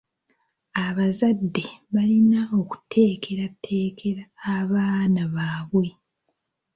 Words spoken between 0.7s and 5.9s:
Abazadde balina okuteekerateekera abaana baabwe.